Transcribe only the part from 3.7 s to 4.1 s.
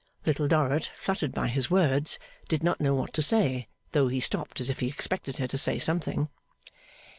though